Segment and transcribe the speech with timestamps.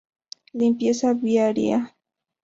[0.53, 1.95] Limpieza viaria.